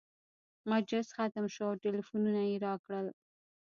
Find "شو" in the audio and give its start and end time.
1.53-1.63